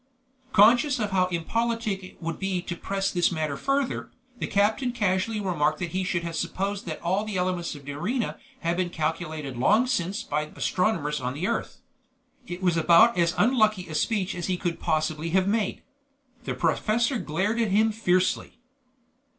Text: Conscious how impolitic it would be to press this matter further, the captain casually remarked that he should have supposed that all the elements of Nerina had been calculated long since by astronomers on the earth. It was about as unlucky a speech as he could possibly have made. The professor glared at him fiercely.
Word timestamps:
Conscious 0.51 0.97
how 0.97 1.27
impolitic 1.27 2.03
it 2.03 2.19
would 2.19 2.39
be 2.39 2.59
to 2.63 2.75
press 2.75 3.11
this 3.11 3.31
matter 3.31 3.55
further, 3.55 4.09
the 4.39 4.47
captain 4.47 4.91
casually 4.91 5.39
remarked 5.39 5.77
that 5.77 5.91
he 5.91 6.03
should 6.03 6.23
have 6.23 6.35
supposed 6.35 6.87
that 6.87 6.99
all 7.03 7.23
the 7.23 7.37
elements 7.37 7.75
of 7.75 7.83
Nerina 7.85 8.39
had 8.61 8.77
been 8.77 8.89
calculated 8.89 9.57
long 9.57 9.85
since 9.85 10.23
by 10.23 10.47
astronomers 10.55 11.21
on 11.21 11.35
the 11.35 11.45
earth. 11.45 11.81
It 12.47 12.63
was 12.63 12.77
about 12.77 13.15
as 13.15 13.35
unlucky 13.37 13.87
a 13.89 13.93
speech 13.93 14.33
as 14.33 14.47
he 14.47 14.57
could 14.57 14.79
possibly 14.79 15.29
have 15.37 15.47
made. 15.47 15.83
The 16.45 16.55
professor 16.55 17.19
glared 17.19 17.61
at 17.61 17.69
him 17.69 17.91
fiercely. 17.91 18.53